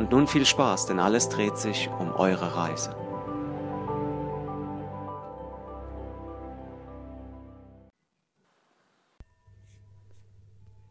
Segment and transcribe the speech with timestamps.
[0.00, 2.96] Und nun viel Spaß, denn alles dreht sich um eure Reise.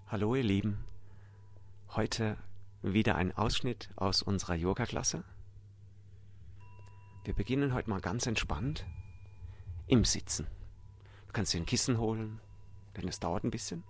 [0.05, 0.85] Hallo ihr Lieben,
[1.95, 2.37] heute
[2.83, 5.23] wieder ein Ausschnitt aus unserer Yoga-Klasse.
[7.23, 8.85] Wir beginnen heute mal ganz entspannt
[9.87, 10.45] im Sitzen.
[11.25, 12.39] Du kannst dir ein Kissen holen,
[12.95, 13.83] denn es dauert ein bisschen.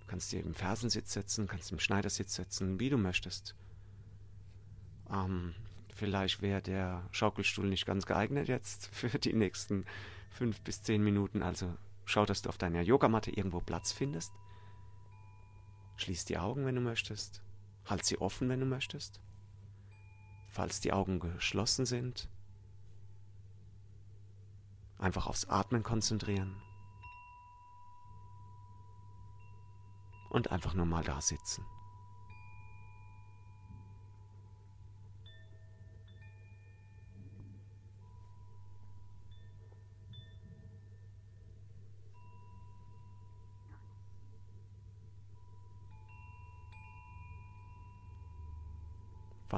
[0.00, 3.54] Du kannst dir im Fersensitz setzen, kannst im Schneidersitz setzen, wie du möchtest.
[5.10, 5.54] Ähm,
[5.94, 9.84] vielleicht wäre der Schaukelstuhl nicht ganz geeignet jetzt für die nächsten
[10.30, 11.42] fünf bis zehn Minuten.
[11.42, 14.32] Also schau, dass du auf deiner Yogamatte irgendwo Platz findest.
[15.96, 17.42] Schließ die Augen, wenn du möchtest.
[17.84, 19.20] Halt sie offen, wenn du möchtest.
[20.46, 22.28] Falls die Augen geschlossen sind,
[24.98, 26.60] einfach aufs Atmen konzentrieren.
[30.30, 31.64] Und einfach nur mal da sitzen.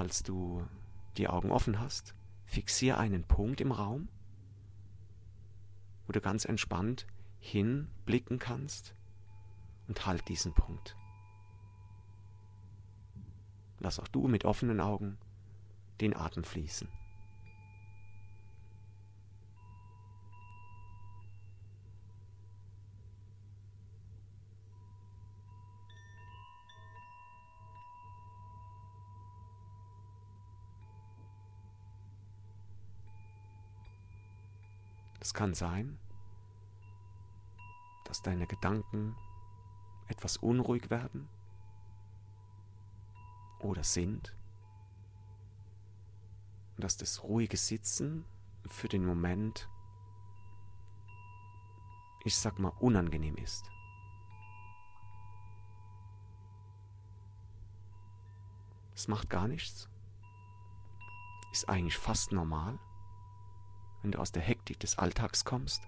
[0.00, 0.66] Falls du
[1.18, 2.14] die Augen offen hast,
[2.46, 4.08] fixiere einen Punkt im Raum,
[6.06, 7.06] wo du ganz entspannt
[7.38, 8.94] hinblicken kannst
[9.88, 10.96] und halt diesen Punkt.
[13.78, 15.18] Lass auch du mit offenen Augen
[16.00, 16.88] den Atem fließen.
[35.30, 35.96] Es kann sein,
[38.02, 39.14] dass deine Gedanken
[40.08, 41.28] etwas unruhig werden
[43.60, 44.36] oder sind
[46.78, 48.24] dass das ruhige Sitzen
[48.66, 49.68] für den Moment,
[52.24, 53.70] ich sag mal, unangenehm ist.
[58.96, 59.88] Es macht gar nichts,
[61.52, 62.80] ist eigentlich fast normal
[64.02, 65.82] wenn du aus der Hektik des Alltags kommst,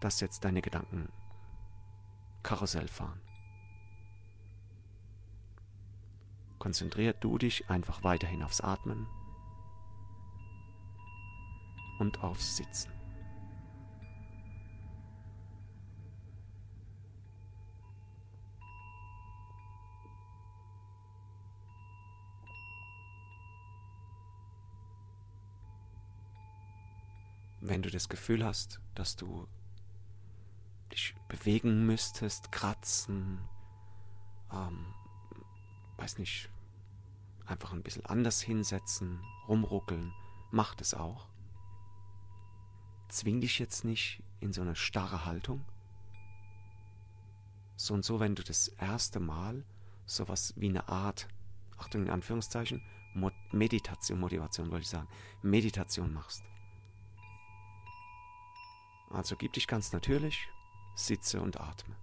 [0.00, 1.08] dass jetzt deine Gedanken
[2.42, 3.20] Karussell fahren.
[6.58, 9.06] Konzentrier du dich einfach weiterhin aufs Atmen
[11.98, 12.92] und aufs Sitzen.
[27.76, 29.46] Wenn du das Gefühl hast, dass du
[30.90, 33.38] dich bewegen müsstest, kratzen,
[34.50, 34.94] ähm,
[35.98, 36.48] weiß nicht,
[37.44, 40.14] einfach ein bisschen anders hinsetzen, rumruckeln,
[40.50, 41.28] mach das auch.
[43.08, 45.62] Zwing dich jetzt nicht in so eine starre Haltung.
[47.76, 49.66] So und so, wenn du das erste Mal
[50.06, 51.28] sowas wie eine Art,
[51.76, 52.80] Achtung in Anführungszeichen,
[53.52, 55.08] Meditation, Motivation wollte ich sagen,
[55.42, 56.42] Meditation machst.
[59.10, 60.48] Also gib dich ganz natürlich,
[60.94, 61.96] sitze und atme.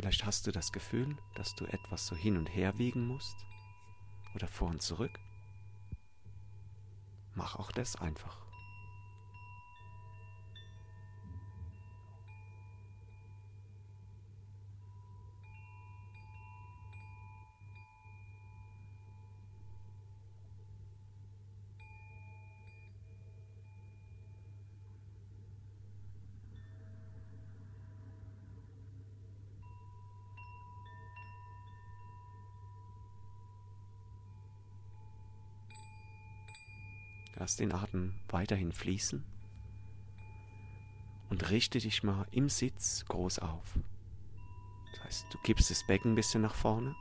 [0.00, 3.36] Vielleicht hast du das Gefühl, dass du etwas so hin und her wiegen musst
[4.34, 5.20] oder vor und zurück.
[7.34, 8.49] Mach auch das einfach.
[37.40, 39.24] Lass den Atem weiterhin fließen
[41.30, 43.78] und richte dich mal im Sitz groß auf.
[44.92, 46.94] Das heißt, du kippst das Becken ein bisschen nach vorne,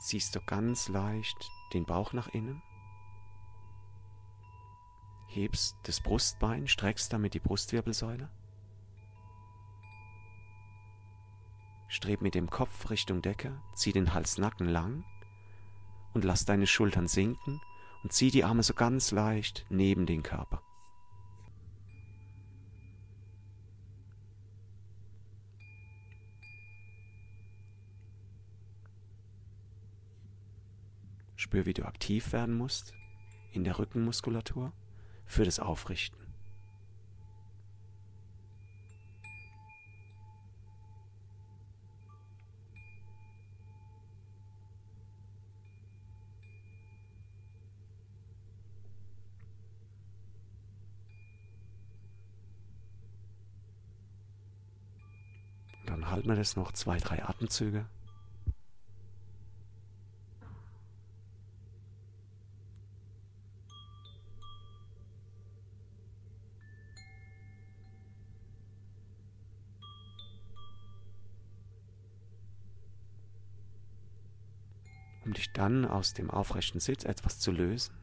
[0.00, 2.62] ziehst du ganz leicht den Bauch nach innen,
[5.26, 8.30] hebst das Brustbein, streckst damit die Brustwirbelsäule,
[11.88, 15.04] streb mit dem Kopf Richtung Decke, zieh den Hals-Nacken lang
[16.14, 17.60] und lass deine Schultern sinken
[18.02, 20.62] und zieh die Arme so ganz leicht neben den Körper.
[31.36, 32.94] Spür, wie du aktiv werden musst
[33.52, 34.72] in der Rückenmuskulatur
[35.26, 36.23] für das Aufrichten.
[56.24, 57.84] Halten wir das noch zwei, drei Atemzüge.
[75.26, 77.94] um dich dann aus dem aufrechten Sitz etwas zu lösen.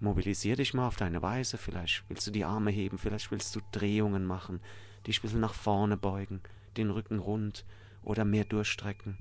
[0.00, 3.60] Mobilisier dich mal auf deine Weise, vielleicht willst du die Arme heben, vielleicht willst du
[3.72, 4.60] Drehungen machen,
[5.06, 6.42] dich ein bisschen nach vorne beugen,
[6.76, 7.64] den Rücken rund
[8.02, 9.18] oder mehr durchstrecken.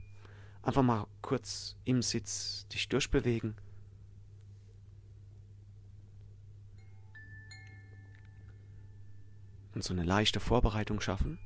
[0.64, 3.56] Einfach mal kurz im Sitz dich durchbewegen.
[9.74, 11.40] Und so eine leichte Vorbereitung schaffen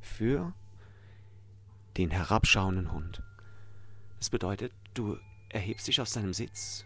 [0.00, 0.54] für
[1.96, 3.22] den herabschauenden Hund.
[4.18, 5.18] Das bedeutet, du
[5.48, 6.84] erhebst dich aus deinem Sitz.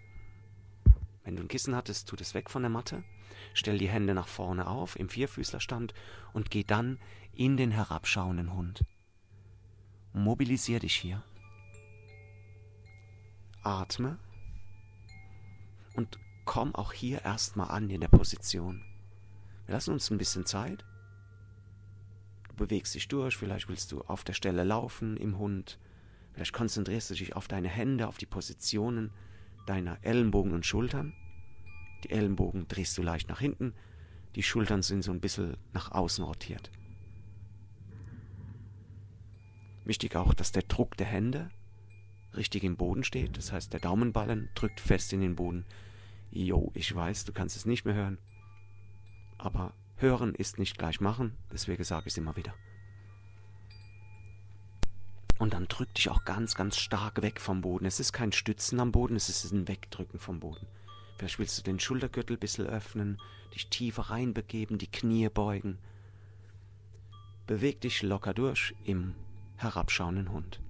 [1.24, 3.04] Wenn du ein Kissen hattest, tu das weg von der Matte.
[3.54, 5.94] Stell die Hände nach vorne auf im Vierfüßlerstand
[6.32, 6.98] und geh dann
[7.34, 8.84] in den herabschauenden Hund.
[10.12, 11.22] Mobilisier dich hier.
[13.62, 14.18] Atme
[15.94, 18.84] und komm auch hier erstmal an in der Position.
[19.66, 20.84] Wir lassen uns ein bisschen Zeit.
[22.48, 25.78] Du bewegst dich durch, vielleicht willst du auf der Stelle laufen im Hund,
[26.32, 29.10] Vielleicht konzentrierst du dich auf deine Hände, auf die Positionen
[29.66, 31.12] deiner Ellenbogen und Schultern.
[32.04, 33.74] Die Ellenbogen drehst du leicht nach hinten,
[34.34, 36.70] die Schultern sind so ein bisschen nach außen rotiert.
[39.84, 41.50] Wichtig auch, dass der Druck der Hände
[42.34, 43.36] richtig im Boden steht.
[43.36, 45.64] Das heißt, der Daumenballen drückt fest in den Boden.
[46.30, 48.18] Jo, ich weiß, du kannst es nicht mehr hören.
[49.38, 52.54] Aber hören ist nicht gleich machen, deswegen sage ich es immer wieder.
[55.38, 57.84] Und dann drück dich auch ganz, ganz stark weg vom Boden.
[57.84, 60.66] Es ist kein Stützen am Boden, es ist ein Wegdrücken vom Boden.
[61.18, 63.20] Vielleicht willst du den Schultergürtel ein bisschen öffnen,
[63.54, 65.78] dich tiefer reinbegeben, die Knie beugen.
[67.46, 69.14] Beweg dich locker durch im
[69.62, 70.60] herabschauenden Hund.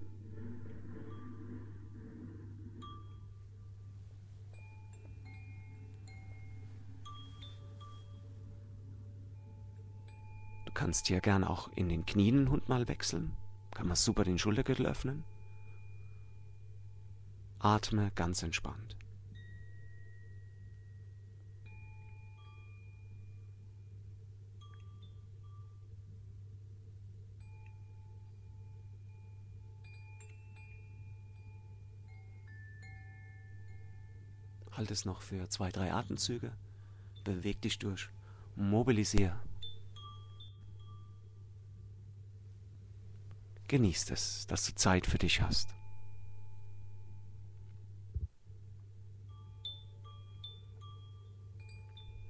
[10.66, 13.36] Du kannst hier gern auch in den Knien Hund mal wechseln.
[13.72, 15.24] Kann man super den Schultergürtel öffnen.
[17.58, 18.96] Atme ganz entspannt.
[34.72, 36.52] Halt es noch für zwei, drei Atemzüge.
[37.24, 38.08] Beweg dich durch.
[38.56, 39.38] Mobilisier.
[43.68, 45.74] Genießt es, dass du Zeit für dich hast.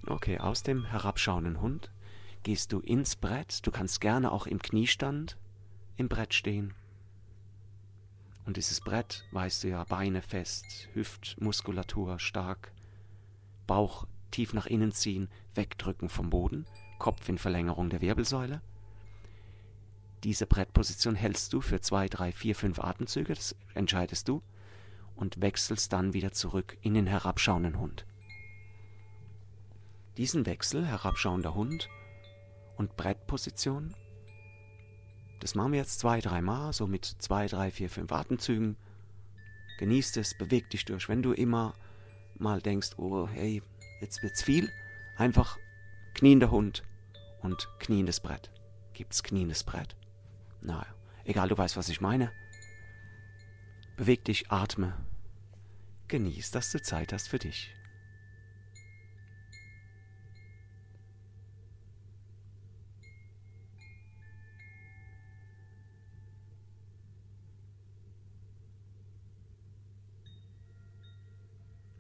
[0.07, 1.91] Okay, aus dem herabschauenden Hund
[2.43, 3.67] gehst du ins Brett.
[3.67, 5.37] Du kannst gerne auch im Kniestand
[5.97, 6.75] im Brett stehen.
[8.45, 12.73] Und dieses Brett, weißt du ja, Beine fest, Hüftmuskulatur stark,
[13.67, 16.67] Bauch tief nach innen ziehen, wegdrücken vom Boden,
[16.99, 18.61] Kopf in Verlängerung der Wirbelsäule.
[20.25, 24.43] Diese Brettposition hältst du für zwei, drei, vier, fünf Atemzüge, das entscheidest du,
[25.17, 28.07] und wechselst dann wieder zurück in den herabschauenden Hund.
[30.17, 31.89] Diesen Wechsel, herabschauender Hund
[32.77, 33.95] und Brettposition,
[35.43, 38.77] das machen wir jetzt zwei, dreimal, so mit zwei, drei, vier, fünf Atemzügen.
[39.79, 41.09] Genießt es, beweg dich durch.
[41.09, 41.75] Wenn du immer
[42.39, 43.61] mal denkst, oh, hey,
[44.01, 44.71] jetzt wird's viel,
[45.17, 45.59] einfach
[46.15, 46.85] kniender Hund
[47.41, 48.53] und kniendes Brett.
[48.93, 49.97] Gibt's kniendes Brett?
[50.61, 50.87] Na,
[51.25, 52.31] egal, du weißt, was ich meine.
[53.97, 54.95] Beweg dich, atme.
[56.07, 57.75] genieß, dass du Zeit hast für dich.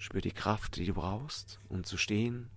[0.02, 2.50] Spür die Kraft, die du brauchst, um zu stehen.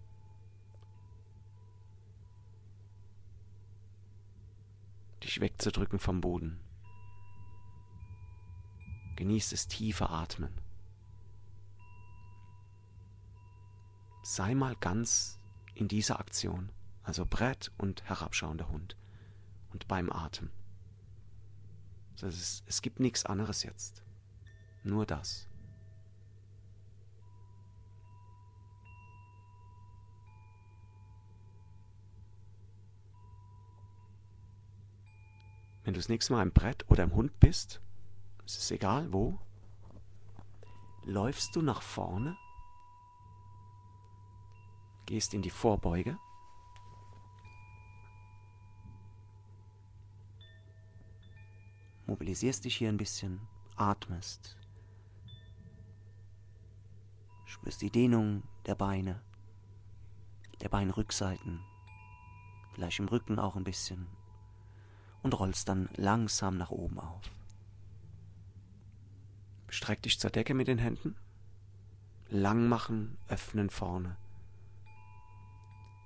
[5.22, 6.60] Dich wegzudrücken vom Boden.
[9.16, 10.60] Genieß das tiefe Atmen.
[14.24, 15.38] Sei mal ganz
[15.76, 16.72] in dieser Aktion,
[17.04, 18.98] also Brett und herabschauender Hund
[19.72, 20.10] und beim
[22.40, 24.04] es, es gibt nichts anderes jetzt.
[24.84, 25.48] Nur das.
[35.86, 37.80] Wenn du das nächste Mal im Brett oder im Hund bist,
[38.44, 39.40] es ist egal wo,
[41.04, 42.36] läufst du nach vorne,
[45.06, 46.18] gehst in die Vorbeuge,
[52.08, 53.40] mobilisierst dich hier ein bisschen,
[53.76, 54.58] atmest,
[57.46, 59.22] spürst die Dehnung der Beine,
[60.62, 61.64] der Beinrückseiten,
[62.74, 64.08] vielleicht im Rücken auch ein bisschen
[65.26, 67.32] und rollst dann langsam nach oben auf.
[69.70, 71.16] Streck dich zur Decke mit den Händen.
[72.30, 74.18] Lang machen, öffnen vorne.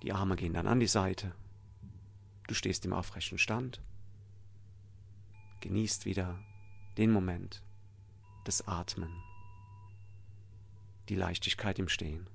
[0.04, 1.36] Die Arme gehen dann an die Seite.
[2.48, 3.82] Du stehst im aufrechten Stand.
[5.60, 6.40] Genießt wieder
[6.98, 7.62] den Moment,
[8.46, 9.12] das Atmen,
[11.10, 12.26] die Leichtigkeit im Stehen.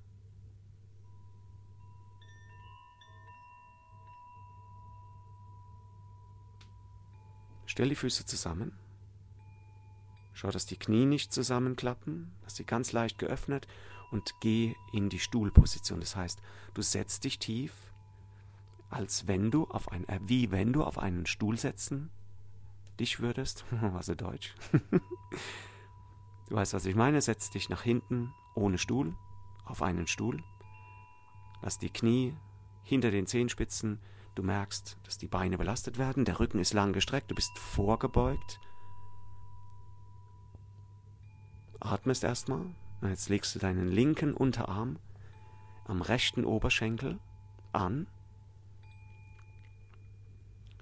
[7.75, 8.71] Stell die Füße zusammen.
[10.33, 13.67] Schau, dass die Knie nicht zusammenklappen, dass sie ganz leicht geöffnet
[14.13, 15.99] und geh in die Stuhlposition.
[15.99, 16.39] Das heißt,
[16.75, 17.73] du setzt dich tief,
[18.91, 22.11] als wenn du auf ein, äh, wie wenn du auf einen Stuhl setzen
[23.01, 23.65] dich würdest.
[23.73, 24.55] War so deutsch.
[24.93, 27.21] du weißt, was ich meine.
[27.23, 29.17] Setz dich nach hinten ohne Stuhl
[29.65, 30.45] auf einen Stuhl.
[31.61, 32.37] Lass die Knie
[32.85, 33.99] hinter den Zehenspitzen
[34.35, 38.61] Du merkst, dass die Beine belastet werden, der Rücken ist lang gestreckt, du bist vorgebeugt.
[41.81, 42.65] Atmest erstmal.
[43.03, 44.99] Jetzt legst du deinen linken Unterarm
[45.87, 47.19] am rechten Oberschenkel
[47.73, 48.07] an.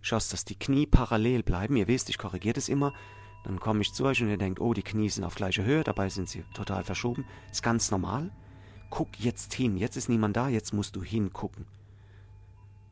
[0.01, 1.77] Schaust, dass die Knie parallel bleiben.
[1.77, 2.93] Ihr wisst, ich korrigiere das immer.
[3.45, 5.83] Dann komme ich zu euch und ihr denkt, oh, die Knie sind auf gleicher Höhe,
[5.83, 7.25] dabei sind sie total verschoben.
[7.51, 8.31] Ist ganz normal.
[8.91, 9.77] Guck jetzt hin.
[9.77, 11.67] Jetzt ist niemand da, jetzt musst du hingucken.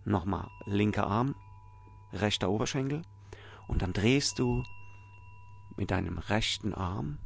[0.05, 1.35] Nochmal linker Arm,
[2.13, 3.03] rechter Oberschenkel
[3.69, 4.65] und dann drehst du
[5.77, 7.19] mit deinem rechten Arm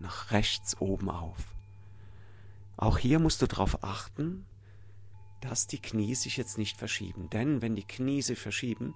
[0.00, 1.46] nach rechts oben auf.
[2.76, 4.46] Auch hier musst du darauf achten,
[5.40, 7.30] dass die Knie sich jetzt nicht verschieben.
[7.30, 8.94] Denn wenn die Knie sich verschieben,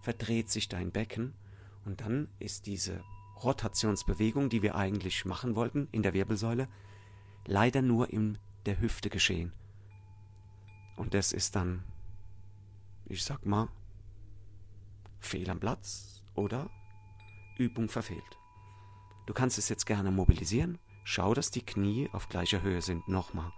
[0.00, 1.34] verdreht sich dein Becken
[1.84, 3.02] und dann ist diese
[3.42, 6.68] Rotationsbewegung, die wir eigentlich machen wollten in der Wirbelsäule,
[7.46, 9.52] leider nur in der Hüfte geschehen.
[10.96, 11.82] Und das ist dann
[13.12, 13.68] ich sag mal,
[15.20, 16.70] fehl am Platz oder
[17.58, 18.38] Übung verfehlt.
[19.26, 20.78] Du kannst es jetzt gerne mobilisieren.
[21.04, 23.06] Schau, dass die Knie auf gleicher Höhe sind.
[23.08, 23.52] Nochmal.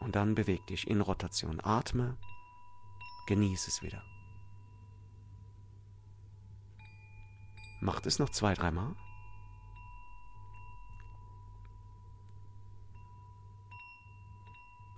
[0.00, 1.60] Und dann beweg dich in Rotation.
[1.62, 2.16] Atme.
[3.26, 4.02] Genieße es wieder.
[7.80, 8.94] Mach es noch zwei, dreimal.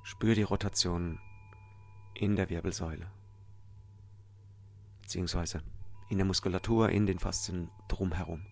[0.03, 1.21] Spür die Rotation
[2.23, 3.11] in der Wirbelsäule,
[5.01, 5.61] beziehungsweise
[6.09, 8.47] in der Muskulatur, in den Faszien drumherum.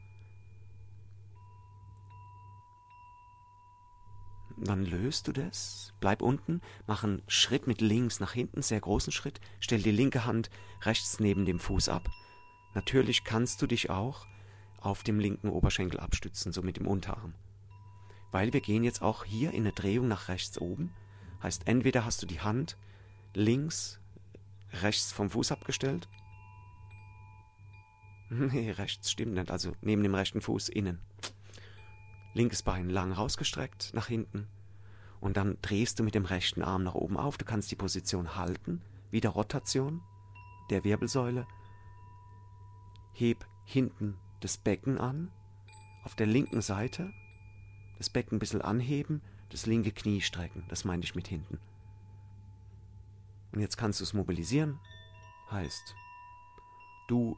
[4.57, 9.13] Dann löst du das, bleib unten, mach einen Schritt mit links nach hinten, sehr großen
[9.13, 10.51] Schritt, stell die linke Hand
[10.83, 12.11] rechts neben dem Fuß ab.
[12.75, 14.27] Natürlich kannst du dich auch
[14.81, 17.35] auf dem linken Oberschenkel abstützen, so mit dem Unterarm.
[18.33, 20.93] Weil wir gehen jetzt auch hier in eine Drehung nach rechts oben.
[21.41, 22.77] Heißt, entweder hast du die Hand
[23.35, 24.01] links,
[24.83, 26.09] rechts vom Fuß abgestellt.
[28.33, 31.01] Nee, rechts stimmt nicht, also neben dem rechten Fuß innen.
[32.33, 34.47] Linkes Bein lang rausgestreckt nach hinten.
[35.21, 37.39] Und dann drehst du mit dem rechten Arm nach oben auf.
[37.39, 40.01] Du kannst die Position halten, wieder Rotation
[40.71, 41.47] der Wirbelsäule.
[43.13, 45.31] Heb hinten das Becken an,
[46.05, 47.13] auf der linken Seite.
[47.99, 49.21] Das Becken ein bisschen anheben,
[49.51, 50.65] das linke Knie strecken.
[50.69, 51.59] Das meine ich mit hinten.
[53.53, 54.79] Und jetzt kannst du es mobilisieren.
[55.51, 55.95] Heißt,
[57.09, 57.37] du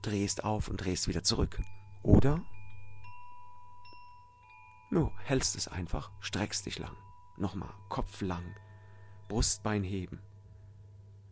[0.00, 1.60] drehst auf und drehst wieder zurück.
[2.02, 2.42] Oder
[4.92, 6.94] Du hältst es einfach, streckst dich lang.
[7.38, 8.44] Nochmal, Kopf lang,
[9.26, 10.20] Brustbein heben.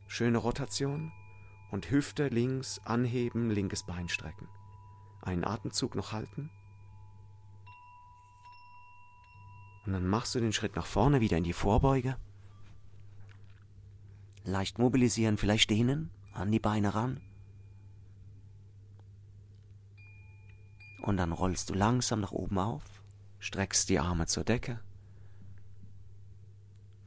[0.06, 1.12] Schöne Rotation
[1.70, 4.48] und Hüfte links anheben, linkes Bein strecken.
[5.20, 6.50] Einen Atemzug noch halten.
[9.84, 12.16] Und dann machst du den Schritt nach vorne wieder in die Vorbeuge.
[14.44, 17.20] Leicht mobilisieren, vielleicht dehnen, an die Beine ran.
[21.02, 23.02] Und dann rollst du langsam nach oben auf,
[23.38, 24.80] streckst die Arme zur Decke,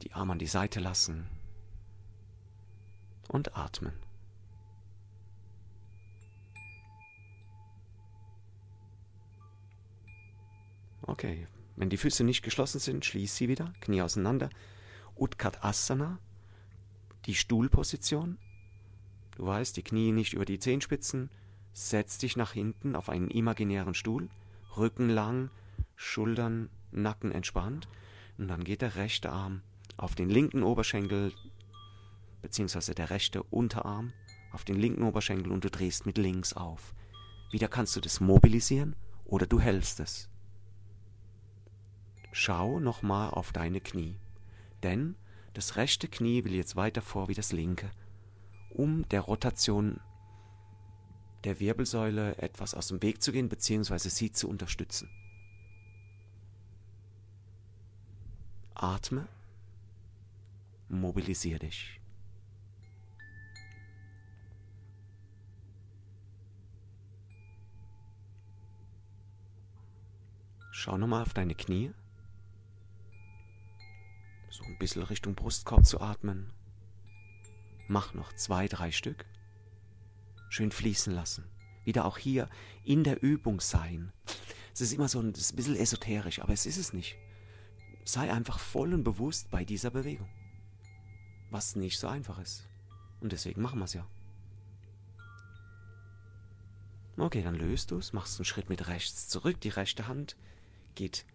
[0.02, 1.26] die Arme an die Seite lassen
[3.28, 3.94] und atmen.
[11.02, 14.48] Okay, wenn die Füße nicht geschlossen sind, schließ sie wieder, Knie auseinander.
[15.16, 16.18] Utkatasana,
[17.26, 18.38] die Stuhlposition.
[19.36, 21.30] Du weißt, die Knie nicht über die Zehenspitzen.
[21.72, 24.28] Setz dich nach hinten auf einen imaginären Stuhl,
[24.76, 25.50] Rücken lang,
[25.96, 27.88] Schultern, Nacken entspannt.
[28.38, 29.62] Und dann geht der rechte Arm
[29.96, 31.32] auf den linken Oberschenkel,
[32.42, 34.12] beziehungsweise der rechte Unterarm
[34.52, 36.94] auf den linken Oberschenkel und du drehst mit links auf.
[37.50, 40.28] Wieder kannst du das mobilisieren oder du hältst es.
[42.32, 44.16] Schau nochmal auf deine Knie,
[44.82, 45.14] denn
[45.54, 47.90] das rechte Knie will jetzt weiter vor wie das linke,
[48.70, 50.00] um der Rotation
[51.44, 55.08] der Wirbelsäule etwas aus dem Weg zu gehen, beziehungsweise sie zu unterstützen.
[58.74, 59.28] Atme,
[60.88, 62.00] mobilisiere dich.
[70.72, 71.92] Schau nochmal auf deine Knie.
[74.74, 76.52] Ein bisschen Richtung Brustkorb zu atmen.
[77.86, 79.24] Mach noch zwei, drei Stück.
[80.48, 81.44] Schön fließen lassen.
[81.84, 82.48] Wieder auch hier
[82.82, 84.12] in der Übung sein.
[84.72, 87.16] Es ist immer so ein, ist ein bisschen esoterisch, aber es ist es nicht.
[88.04, 90.28] Sei einfach voll und bewusst bei dieser Bewegung.
[91.50, 92.68] Was nicht so einfach ist.
[93.20, 94.04] Und deswegen machen wir es ja.
[97.16, 100.36] Okay, dann löst du es, machst einen Schritt mit rechts zurück, die rechte Hand
[100.96, 101.26] geht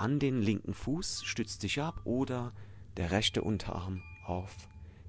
[0.00, 2.54] an den linken Fuß, stützt dich ab oder
[2.96, 4.56] der rechte Unterarm auf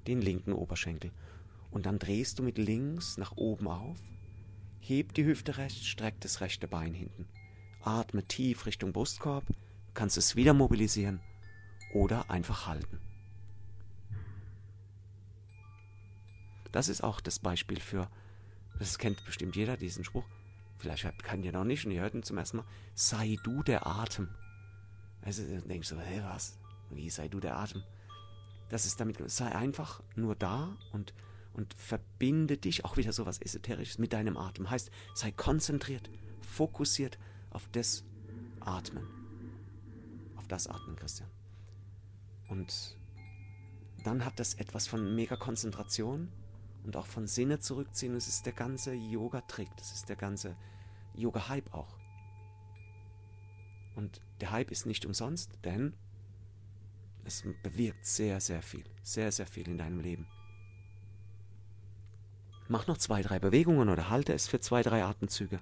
[0.06, 1.10] den linken Oberschenkel.
[1.70, 3.96] Und dann drehst du mit links nach oben auf,
[4.80, 7.26] heb die Hüfte rechts, streck das rechte Bein hinten.
[7.80, 9.44] Atme tief Richtung Brustkorb,
[9.94, 11.20] kannst es wieder mobilisieren
[11.94, 13.00] oder einfach halten.
[16.70, 18.10] Das ist auch das Beispiel für,
[18.78, 20.26] das kennt bestimmt jeder, diesen Spruch.
[20.76, 22.66] Vielleicht kann ihr noch nicht und ihr hört ihn zum ersten Mal.
[22.94, 24.28] Sei du der Atem.
[25.22, 26.58] Also denkst du, hey, was?
[26.90, 27.82] Wie sei du der Atem?
[28.68, 31.14] Das ist damit, sei einfach nur da und,
[31.52, 34.70] und verbinde dich, auch wieder so was Esoterisches, mit deinem Atem.
[34.70, 37.18] Heißt, sei konzentriert, fokussiert
[37.50, 38.04] auf das
[38.60, 39.06] Atmen.
[40.36, 41.28] Auf das Atmen, Christian.
[42.48, 42.96] Und
[44.04, 46.28] dann hat das etwas von mega Konzentration
[46.84, 48.14] und auch von Sinne zurückziehen.
[48.14, 50.56] Das ist der ganze Yoga-Trick, das ist der ganze
[51.14, 52.01] Yoga-Hype auch.
[53.94, 55.94] Und der Hype ist nicht umsonst, denn
[57.24, 60.26] es bewirkt sehr, sehr viel, sehr, sehr viel in deinem Leben.
[62.68, 65.60] Mach noch zwei, drei Bewegungen oder halte es für zwei, drei Atemzüge.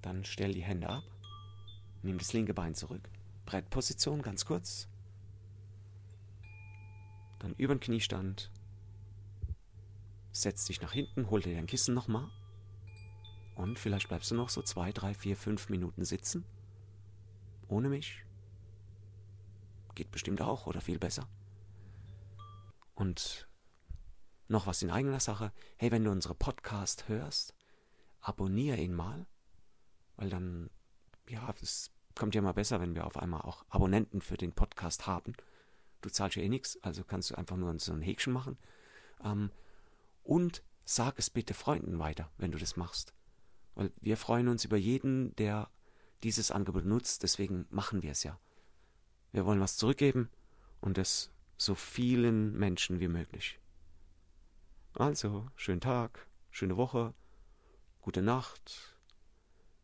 [0.00, 1.04] Dann stell die Hände ab,
[2.02, 3.10] nimm das linke Bein zurück.
[3.44, 4.88] Brettposition ganz kurz.
[7.38, 8.50] Dann über den Kniestand.
[10.32, 12.28] Setz dich nach hinten, hol dir dein Kissen nochmal.
[13.54, 16.44] Und vielleicht bleibst du noch so zwei, drei, vier, fünf Minuten sitzen.
[17.66, 18.24] Ohne mich.
[19.94, 21.28] Geht bestimmt auch oder viel besser.
[22.94, 23.48] Und
[24.46, 25.52] noch was in eigener Sache.
[25.76, 27.54] Hey, wenn du unsere Podcast hörst,
[28.20, 29.26] abonniere ihn mal.
[30.16, 30.70] Weil dann,
[31.28, 35.06] ja, es kommt ja mal besser, wenn wir auf einmal auch Abonnenten für den Podcast
[35.06, 35.34] haben.
[36.00, 38.56] Du zahlst ja eh nichts, also kannst du einfach nur so ein Häkchen machen.
[39.22, 39.50] Ähm,
[40.22, 43.14] und sag es bitte Freunden weiter, wenn du das machst.
[43.74, 45.70] Weil wir freuen uns über jeden, der
[46.22, 48.38] dieses Angebot nutzt, deswegen machen wir es ja.
[49.32, 50.30] Wir wollen was zurückgeben
[50.80, 53.60] und es so vielen Menschen wie möglich.
[54.94, 57.14] Also, schönen Tag, schöne Woche,
[58.00, 58.96] gute Nacht,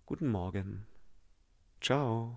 [0.07, 0.87] guten Morgen.
[1.81, 2.37] Ciao.